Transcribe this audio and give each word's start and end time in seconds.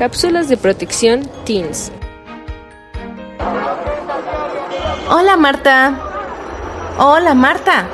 Cápsulas 0.00 0.48
de 0.48 0.56
protección 0.56 1.28
Teens. 1.44 1.92
Hola 5.10 5.36
Marta. 5.36 5.92
Hola 6.96 7.34
Marta. 7.34 7.84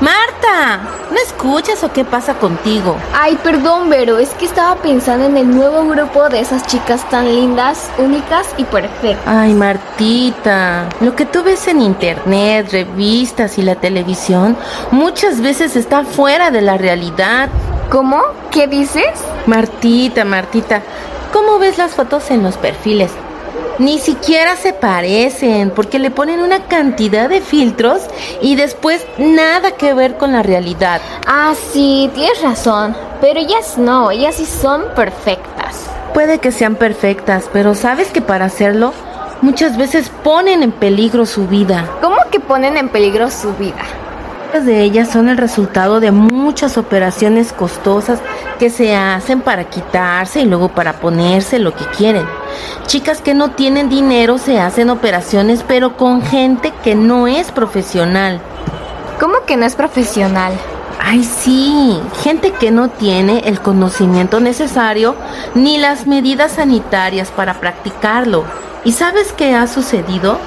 Marta, 0.00 0.80
¿no 1.12 1.16
escuchas 1.16 1.84
o 1.84 1.92
qué 1.92 2.04
pasa 2.04 2.34
contigo? 2.34 2.96
Ay, 3.14 3.38
perdón, 3.40 3.88
Vero, 3.88 4.18
es 4.18 4.30
que 4.30 4.46
estaba 4.46 4.82
pensando 4.82 5.26
en 5.26 5.36
el 5.36 5.48
nuevo 5.48 5.86
grupo 5.86 6.28
de 6.28 6.40
esas 6.40 6.66
chicas 6.66 7.08
tan 7.08 7.32
lindas, 7.32 7.88
únicas 7.98 8.48
y 8.56 8.64
perfectas. 8.64 9.22
Ay, 9.24 9.54
Martita, 9.54 10.88
lo 11.00 11.14
que 11.14 11.24
tú 11.24 11.44
ves 11.44 11.68
en 11.68 11.82
internet, 11.82 12.70
revistas 12.72 13.58
y 13.58 13.62
la 13.62 13.76
televisión 13.76 14.56
muchas 14.90 15.40
veces 15.40 15.76
está 15.76 16.02
fuera 16.02 16.50
de 16.50 16.62
la 16.62 16.78
realidad. 16.78 17.48
¿Cómo? 17.90 18.20
¿Qué 18.50 18.66
dices? 18.66 19.06
Martita, 19.46 20.24
Martita, 20.24 20.82
¿cómo 21.32 21.58
ves 21.58 21.78
las 21.78 21.94
fotos 21.94 22.30
en 22.30 22.42
los 22.42 22.56
perfiles? 22.56 23.10
Ni 23.78 23.98
siquiera 24.00 24.56
se 24.56 24.72
parecen 24.72 25.70
porque 25.70 26.00
le 26.00 26.10
ponen 26.10 26.40
una 26.40 26.64
cantidad 26.64 27.28
de 27.28 27.40
filtros 27.40 28.02
y 28.42 28.56
después 28.56 29.06
nada 29.18 29.70
que 29.72 29.94
ver 29.94 30.16
con 30.16 30.32
la 30.32 30.42
realidad. 30.42 31.00
Ah, 31.26 31.54
sí, 31.72 32.10
tienes 32.12 32.42
razón. 32.42 32.96
Pero 33.20 33.38
ellas 33.38 33.78
no, 33.78 34.10
ellas 34.10 34.34
sí 34.34 34.46
son 34.46 34.82
perfectas. 34.96 35.86
Puede 36.12 36.38
que 36.38 36.50
sean 36.50 36.74
perfectas, 36.74 37.48
pero 37.52 37.76
sabes 37.76 38.08
que 38.08 38.20
para 38.20 38.46
hacerlo 38.46 38.92
muchas 39.42 39.76
veces 39.76 40.10
ponen 40.24 40.64
en 40.64 40.72
peligro 40.72 41.24
su 41.26 41.46
vida. 41.46 41.88
¿Cómo 42.00 42.16
que 42.32 42.40
ponen 42.40 42.76
en 42.76 42.88
peligro 42.88 43.30
su 43.30 43.54
vida? 43.54 43.84
Muchas 44.48 44.64
de 44.64 44.82
ellas 44.82 45.10
son 45.10 45.28
el 45.28 45.36
resultado 45.36 46.00
de 46.00 46.10
muchas 46.10 46.78
operaciones 46.78 47.52
costosas 47.52 48.18
que 48.58 48.70
se 48.70 48.96
hacen 48.96 49.42
para 49.42 49.64
quitarse 49.64 50.40
y 50.40 50.46
luego 50.46 50.70
para 50.70 51.00
ponerse 51.00 51.58
lo 51.58 51.74
que 51.74 51.84
quieren. 51.84 52.24
Chicas 52.86 53.20
que 53.20 53.34
no 53.34 53.50
tienen 53.50 53.90
dinero 53.90 54.38
se 54.38 54.58
hacen 54.58 54.88
operaciones 54.88 55.62
pero 55.68 55.98
con 55.98 56.22
gente 56.22 56.72
que 56.82 56.94
no 56.94 57.26
es 57.26 57.52
profesional. 57.52 58.40
¿Cómo 59.20 59.44
que 59.46 59.58
no 59.58 59.66
es 59.66 59.74
profesional? 59.74 60.54
Ay, 60.98 61.24
sí, 61.24 62.00
gente 62.22 62.52
que 62.52 62.70
no 62.70 62.88
tiene 62.88 63.40
el 63.40 63.60
conocimiento 63.60 64.40
necesario 64.40 65.14
ni 65.54 65.76
las 65.76 66.06
medidas 66.06 66.52
sanitarias 66.52 67.30
para 67.30 67.60
practicarlo. 67.60 68.44
¿Y 68.82 68.92
sabes 68.92 69.34
qué 69.34 69.54
ha 69.54 69.66
sucedido? 69.66 70.38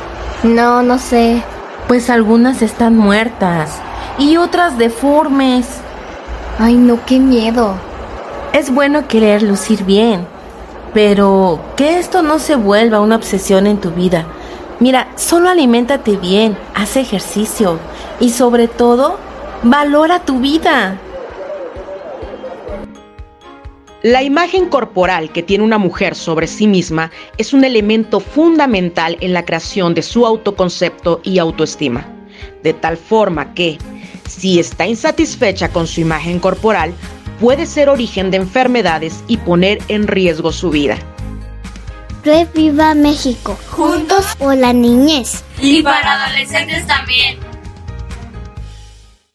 No, 0.41 0.81
no 0.81 0.97
sé. 0.97 1.43
Pues 1.87 2.09
algunas 2.09 2.63
están 2.63 2.97
muertas 2.97 3.79
y 4.21 4.37
otras 4.37 4.77
deformes. 4.77 5.65
Ay, 6.59 6.75
no, 6.75 7.03
qué 7.05 7.19
miedo. 7.19 7.73
Es 8.53 8.71
bueno 8.71 9.07
querer 9.07 9.41
lucir 9.41 9.83
bien, 9.83 10.27
pero 10.93 11.59
que 11.75 11.97
esto 11.97 12.21
no 12.21 12.37
se 12.37 12.55
vuelva 12.55 12.99
una 12.99 13.15
obsesión 13.15 13.65
en 13.65 13.77
tu 13.77 13.89
vida. 13.89 14.27
Mira, 14.79 15.07
solo 15.15 15.49
aliméntate 15.49 16.17
bien, 16.17 16.55
haz 16.75 16.97
ejercicio 16.97 17.79
y 18.19 18.29
sobre 18.29 18.67
todo, 18.67 19.17
valora 19.63 20.19
tu 20.19 20.39
vida. 20.39 20.99
La 24.03 24.21
imagen 24.21 24.69
corporal 24.69 25.31
que 25.31 25.43
tiene 25.43 25.63
una 25.63 25.77
mujer 25.79 26.13
sobre 26.15 26.45
sí 26.47 26.67
misma 26.67 27.11
es 27.37 27.53
un 27.53 27.63
elemento 27.63 28.19
fundamental 28.19 29.17
en 29.21 29.33
la 29.33 29.45
creación 29.45 29.95
de 29.95 30.01
su 30.03 30.25
autoconcepto 30.27 31.21
y 31.23 31.39
autoestima, 31.39 32.05
de 32.63 32.73
tal 32.73 32.97
forma 32.97 33.53
que, 33.53 33.77
si 34.41 34.59
está 34.59 34.87
insatisfecha 34.87 35.69
con 35.69 35.85
su 35.85 36.01
imagen 36.01 36.39
corporal, 36.39 36.95
puede 37.39 37.67
ser 37.67 37.89
origen 37.89 38.31
de 38.31 38.37
enfermedades 38.37 39.23
y 39.27 39.37
poner 39.37 39.77
en 39.87 40.07
riesgo 40.07 40.51
su 40.51 40.71
vida. 40.71 40.97
Reviva 42.23 42.95
México. 42.95 43.55
Juntos 43.69 44.25
por 44.39 44.57
la 44.57 44.73
niñez. 44.73 45.43
Y 45.59 45.83
para 45.83 46.25
adolescentes 46.25 46.87
también. 46.87 47.50